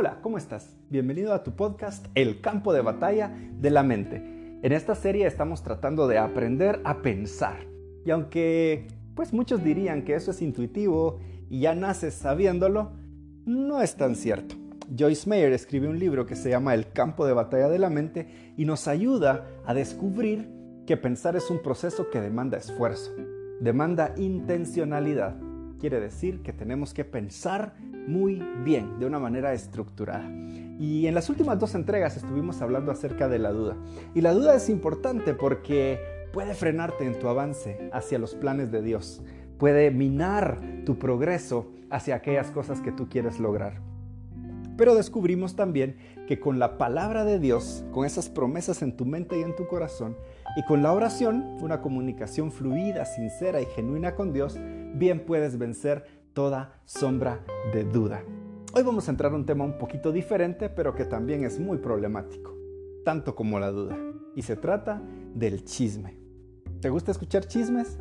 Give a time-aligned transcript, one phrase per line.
[0.00, 0.76] Hola, ¿cómo estás?
[0.90, 4.22] Bienvenido a tu podcast El campo de batalla de la mente.
[4.62, 7.66] En esta serie estamos tratando de aprender a pensar.
[8.04, 11.18] Y aunque pues muchos dirían que eso es intuitivo
[11.50, 12.92] y ya naces sabiéndolo,
[13.44, 14.54] no es tan cierto.
[14.96, 18.54] Joyce Meyer escribió un libro que se llama El campo de batalla de la mente
[18.56, 20.48] y nos ayuda a descubrir
[20.86, 23.10] que pensar es un proceso que demanda esfuerzo,
[23.60, 25.34] demanda intencionalidad.
[25.80, 27.74] Quiere decir que tenemos que pensar
[28.08, 30.28] muy bien, de una manera estructurada.
[30.80, 33.76] Y en las últimas dos entregas estuvimos hablando acerca de la duda.
[34.14, 36.00] Y la duda es importante porque
[36.32, 39.22] puede frenarte en tu avance hacia los planes de Dios.
[39.58, 43.80] Puede minar tu progreso hacia aquellas cosas que tú quieres lograr.
[44.78, 45.96] Pero descubrimos también
[46.28, 49.66] que con la palabra de Dios, con esas promesas en tu mente y en tu
[49.66, 50.16] corazón,
[50.56, 54.56] y con la oración, una comunicación fluida, sincera y genuina con Dios,
[54.94, 58.22] bien puedes vencer toda sombra de duda.
[58.74, 61.78] Hoy vamos a entrar a un tema un poquito diferente, pero que también es muy
[61.78, 62.54] problemático,
[63.04, 63.96] tanto como la duda.
[64.34, 65.02] Y se trata
[65.34, 66.18] del chisme.
[66.80, 67.98] ¿Te gusta escuchar chismes?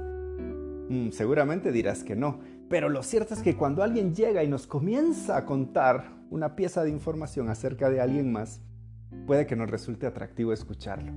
[0.90, 4.68] Mm, seguramente dirás que no, pero lo cierto es que cuando alguien llega y nos
[4.68, 8.62] comienza a contar una pieza de información acerca de alguien más,
[9.26, 11.12] puede que nos resulte atractivo escucharlo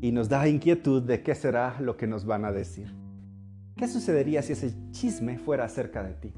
[0.00, 2.94] y nos da inquietud de qué será lo que nos van a decir.
[3.76, 6.34] ¿Qué sucedería si ese chisme fuera acerca de ti?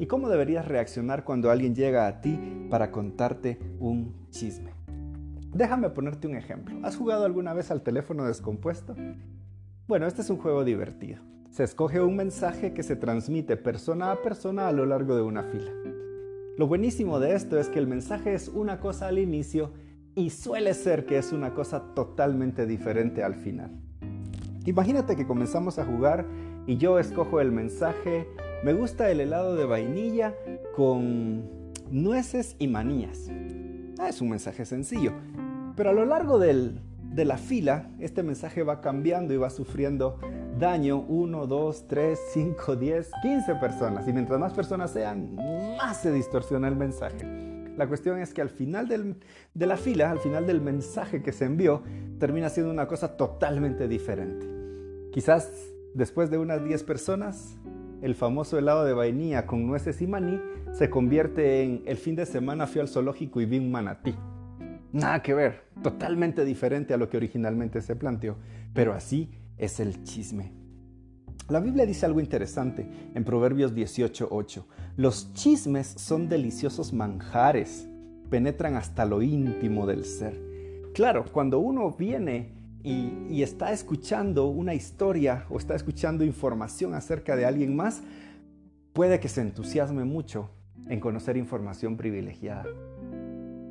[0.00, 4.72] ¿Y cómo deberías reaccionar cuando alguien llega a ti para contarte un chisme?
[5.52, 6.74] Déjame ponerte un ejemplo.
[6.82, 8.96] ¿Has jugado alguna vez al teléfono descompuesto?
[9.86, 11.20] Bueno, este es un juego divertido.
[11.50, 15.42] Se escoge un mensaje que se transmite persona a persona a lo largo de una
[15.42, 15.70] fila.
[16.56, 19.74] Lo buenísimo de esto es que el mensaje es una cosa al inicio
[20.14, 23.78] y suele ser que es una cosa totalmente diferente al final.
[24.64, 26.24] Imagínate que comenzamos a jugar
[26.66, 28.26] y yo escojo el mensaje,
[28.62, 30.34] me gusta el helado de vainilla
[30.76, 33.30] con nueces y manías.
[33.98, 35.12] Ah, es un mensaje sencillo,
[35.76, 40.18] pero a lo largo de la fila, este mensaje va cambiando y va sufriendo
[40.58, 44.06] daño 1, 2, 3, 5, 10, 15 personas.
[44.06, 47.24] Y mientras más personas sean, más se distorsiona el mensaje.
[47.76, 51.46] La cuestión es que al final de la fila, al final del mensaje que se
[51.46, 51.82] envió,
[52.18, 54.46] termina siendo una cosa totalmente diferente.
[55.12, 55.50] Quizás
[55.94, 57.56] después de unas 10 personas,
[58.02, 60.40] el famoso helado de vainilla con nueces y maní
[60.72, 64.14] se convierte en el fin de semana fui al zoológico y vi un manatí.
[64.92, 68.36] Nada que ver, totalmente diferente a lo que originalmente se planteó,
[68.74, 70.52] pero así es el chisme.
[71.48, 74.66] La Biblia dice algo interesante en Proverbios 18:8.
[74.96, 77.88] Los chismes son deliciosos manjares,
[78.30, 80.40] penetran hasta lo íntimo del ser.
[80.94, 87.44] Claro, cuando uno viene y, está escuchando una historia o está escuchando información acerca de
[87.44, 88.02] alguien más,
[88.92, 90.50] puede que se entusiasme mucho
[90.88, 92.64] en conocer información privilegiada.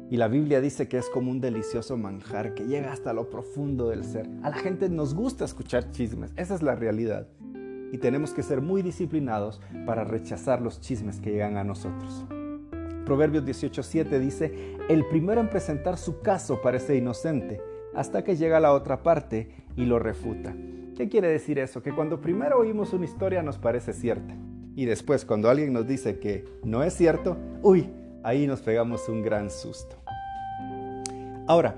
[0.10, 3.90] Y la Biblia dice que es como un delicioso manjar que llega hasta lo profundo
[3.90, 4.28] del ser.
[4.42, 7.28] A la gente nos gusta escuchar chismes, esa es la realidad.
[7.92, 12.26] Y tenemos que ser muy disciplinados para rechazar los chismes que llegan a nosotros.
[13.06, 17.60] Proverbios 18:7 dice, el primero en presentar su caso parece inocente,
[17.94, 20.56] hasta que llega la otra parte y lo refuta.
[20.96, 21.82] ¿Qué quiere decir eso?
[21.82, 24.36] Que cuando primero oímos una historia nos parece cierta.
[24.76, 27.90] Y después cuando alguien nos dice que no es cierto, uy,
[28.24, 29.96] ahí nos pegamos un gran susto.
[31.48, 31.76] Ahora,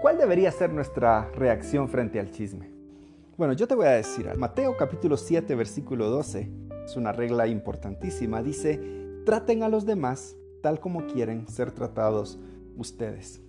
[0.00, 2.70] ¿cuál debería ser nuestra reacción frente al chisme?
[3.36, 6.50] Bueno, yo te voy a decir, Mateo capítulo 7, versículo 12,
[6.84, 8.80] es una regla importantísima, dice,
[9.26, 12.38] traten a los demás tal como quieren ser tratados
[12.76, 13.42] ustedes.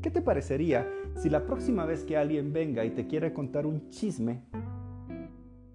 [0.00, 3.90] ¿Qué te parecería si la próxima vez que alguien venga y te quiere contar un
[3.90, 4.42] chisme,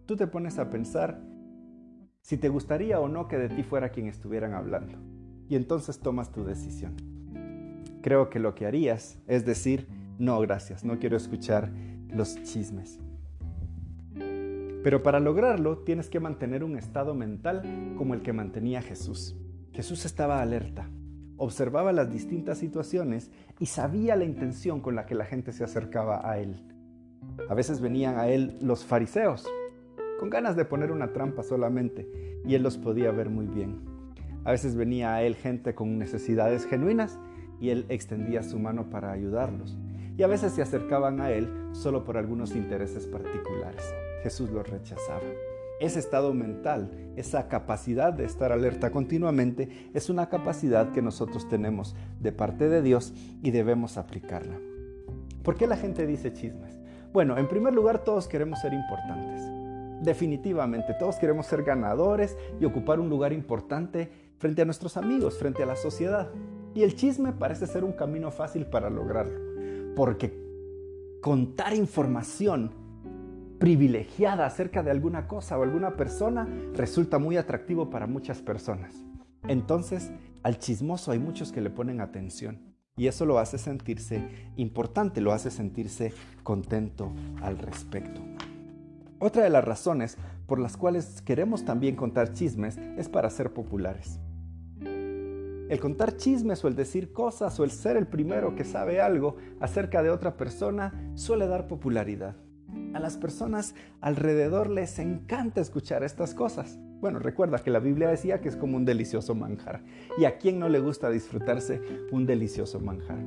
[0.06, 1.22] tú te pones a pensar
[2.22, 4.98] si te gustaría o no que de ti fuera quien estuvieran hablando?
[5.50, 6.96] y entonces tomas tu decisión.
[8.02, 9.88] Creo que lo que harías es decir,
[10.20, 11.72] no, gracias, no quiero escuchar
[12.14, 13.00] los chismes.
[14.84, 17.64] Pero para lograrlo tienes que mantener un estado mental
[17.98, 19.36] como el que mantenía Jesús.
[19.74, 20.90] Jesús estaba alerta,
[21.40, 26.30] observaba las distintas situaciones y sabía la intención con la que la gente se acercaba
[26.30, 26.62] a él.
[27.50, 29.48] A veces venían a él los fariseos,
[30.20, 32.08] con ganas de poner una trampa solamente,
[32.46, 33.80] y él los podía ver muy bien.
[34.44, 37.18] A veces venía a él gente con necesidades genuinas
[37.60, 39.78] y él extendía su mano para ayudarlos.
[40.18, 43.94] Y a veces se acercaban a él solo por algunos intereses particulares.
[44.24, 45.49] Jesús los rechazaba.
[45.80, 51.96] Ese estado mental, esa capacidad de estar alerta continuamente, es una capacidad que nosotros tenemos
[52.20, 54.60] de parte de Dios y debemos aplicarla.
[55.42, 56.78] ¿Por qué la gente dice chismes?
[57.14, 59.42] Bueno, en primer lugar todos queremos ser importantes.
[60.02, 65.64] Definitivamente, todos queremos ser ganadores y ocupar un lugar importante frente a nuestros amigos, frente
[65.64, 66.30] a la sociedad.
[66.74, 69.40] Y el chisme parece ser un camino fácil para lograrlo,
[69.96, 70.38] porque
[71.22, 72.72] contar información
[73.60, 78.96] privilegiada acerca de alguna cosa o alguna persona resulta muy atractivo para muchas personas.
[79.48, 80.12] Entonces,
[80.44, 82.60] al chismoso hay muchos que le ponen atención
[82.96, 86.14] y eso lo hace sentirse importante, lo hace sentirse
[86.44, 88.22] contento al respecto.
[89.20, 90.18] Otra de las razones
[90.48, 94.20] por las cuales queremos también contar chismes es para ser populares.
[94.82, 99.36] El contar chismes o el decir cosas o el ser el primero que sabe algo
[99.60, 102.36] acerca de otra persona suele dar popularidad.
[102.94, 106.80] A las personas alrededor les encanta escuchar estas cosas.
[107.02, 109.84] Bueno, recuerda que la Biblia decía que es como un delicioso manjar.
[110.18, 111.82] ¿Y a quién no le gusta disfrutarse
[112.12, 113.20] un delicioso manjar?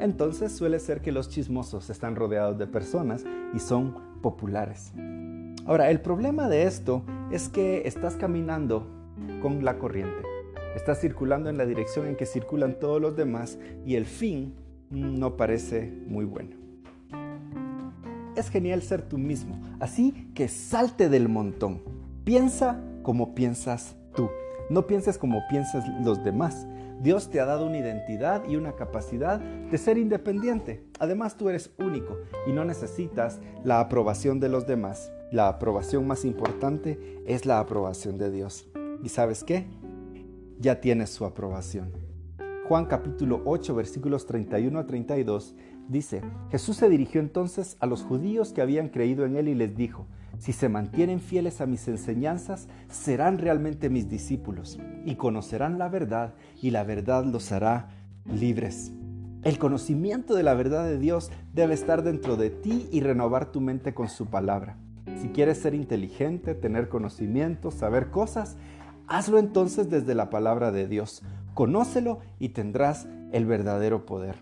[0.00, 4.92] Entonces suele ser que los chismosos están rodeados de personas y son populares.
[5.66, 8.86] Ahora, el problema de esto es que estás caminando
[9.42, 10.22] con la corriente.
[10.74, 14.54] Estás circulando en la dirección en que circulan todos los demás y el fin
[14.90, 16.61] no parece muy bueno.
[18.34, 21.82] Es genial ser tú mismo, así que salte del montón.
[22.24, 24.30] Piensa como piensas tú.
[24.70, 26.66] No pienses como piensan los demás.
[27.02, 30.86] Dios te ha dado una identidad y una capacidad de ser independiente.
[30.98, 35.12] Además, tú eres único y no necesitas la aprobación de los demás.
[35.30, 38.68] La aprobación más importante es la aprobación de Dios.
[39.02, 39.66] ¿Y sabes qué?
[40.58, 42.01] Ya tienes su aprobación.
[42.72, 45.54] Juan capítulo 8 versículos 31 a 32
[45.88, 49.76] dice, Jesús se dirigió entonces a los judíos que habían creído en él y les
[49.76, 50.06] dijo,
[50.38, 56.32] si se mantienen fieles a mis enseñanzas, serán realmente mis discípulos y conocerán la verdad
[56.62, 57.90] y la verdad los hará
[58.24, 58.90] libres.
[59.42, 63.60] El conocimiento de la verdad de Dios debe estar dentro de ti y renovar tu
[63.60, 64.78] mente con su palabra.
[65.20, 68.56] Si quieres ser inteligente, tener conocimiento, saber cosas,
[69.08, 71.22] hazlo entonces desde la palabra de Dios.
[71.54, 74.36] Conócelo y tendrás el verdadero poder.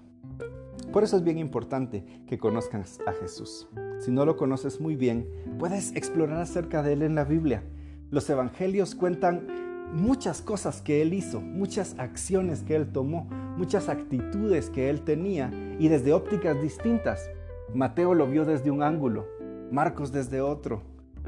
[0.92, 3.68] Por eso es bien importante que conozcas a Jesús.
[3.98, 5.28] Si no lo conoces muy bien,
[5.58, 7.62] puedes explorar acerca de Él en la Biblia.
[8.10, 9.46] Los evangelios cuentan
[9.92, 15.50] muchas cosas que Él hizo, muchas acciones que Él tomó, muchas actitudes que Él tenía
[15.78, 17.28] y desde ópticas distintas.
[17.74, 19.26] Mateo lo vio desde un ángulo,
[19.70, 20.82] Marcos desde otro,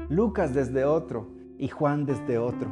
[0.09, 1.27] Lucas desde otro
[1.57, 2.69] y Juan desde otro.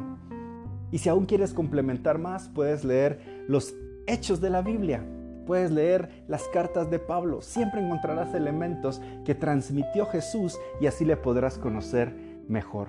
[0.92, 3.74] Y si aún quieres complementar más, puedes leer los
[4.06, 5.04] hechos de la Biblia,
[5.46, 11.16] Puedes leer las cartas de Pablo, siempre encontrarás elementos que transmitió Jesús y así le
[11.16, 12.14] podrás conocer
[12.48, 12.88] mejor.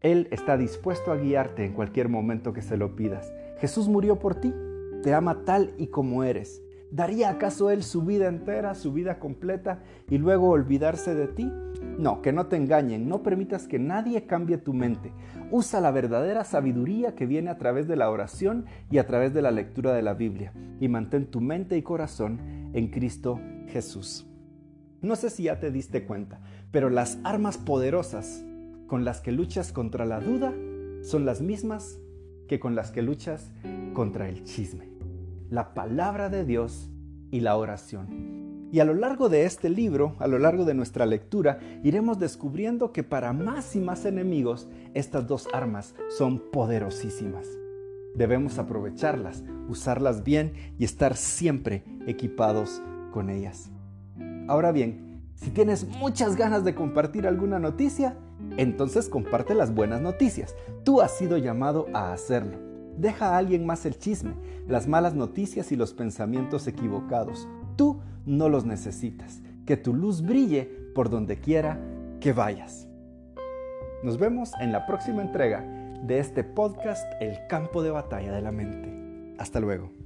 [0.00, 3.32] Él está dispuesto a guiarte en cualquier momento que se lo pidas.
[3.58, 4.54] Jesús murió por ti,
[5.02, 6.62] te ama tal y como eres.
[6.90, 11.50] ¿Daría acaso Él su vida entera, su vida completa y luego olvidarse de ti?
[11.98, 15.12] No, que no te engañen, no permitas que nadie cambie tu mente.
[15.50, 19.42] Usa la verdadera sabiduría que viene a través de la oración y a través de
[19.42, 22.40] la lectura de la Biblia y mantén tu mente y corazón
[22.72, 24.26] en Cristo Jesús.
[25.02, 28.44] No sé si ya te diste cuenta, pero las armas poderosas
[28.86, 30.52] con las que luchas contra la duda
[31.02, 31.98] son las mismas
[32.48, 33.52] que con las que luchas
[33.92, 34.88] contra el chisme.
[35.50, 36.90] La palabra de Dios
[37.30, 38.33] y la oración.
[38.74, 42.90] Y a lo largo de este libro, a lo largo de nuestra lectura, iremos descubriendo
[42.90, 47.46] que para más y más enemigos, estas dos armas son poderosísimas.
[48.16, 53.70] Debemos aprovecharlas, usarlas bien y estar siempre equipados con ellas.
[54.48, 58.16] Ahora bien, si tienes muchas ganas de compartir alguna noticia,
[58.56, 60.56] entonces comparte las buenas noticias.
[60.82, 62.58] Tú has sido llamado a hacerlo.
[62.98, 64.34] Deja a alguien más el chisme,
[64.66, 67.46] las malas noticias y los pensamientos equivocados.
[67.76, 69.42] Tú no los necesitas.
[69.66, 71.78] Que tu luz brille por donde quiera
[72.20, 72.88] que vayas.
[74.02, 75.62] Nos vemos en la próxima entrega
[76.02, 79.34] de este podcast El campo de batalla de la mente.
[79.38, 80.03] Hasta luego.